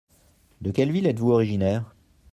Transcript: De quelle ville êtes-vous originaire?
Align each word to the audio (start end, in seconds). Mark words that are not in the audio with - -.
De 0.61 0.71
quelle 0.71 0.91
ville 0.91 1.05
êtes-vous 1.05 1.29
originaire? 1.29 1.93